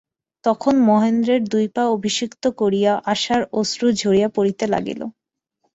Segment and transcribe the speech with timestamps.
[0.45, 5.01] তখন মহেন্দ্রের দুই পা অভিষিক্ত করিয়া আশার অশ্রু ঝরিয়া পড়িতে লাগিল।